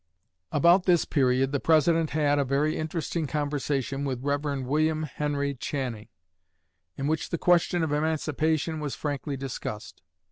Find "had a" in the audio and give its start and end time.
2.09-2.43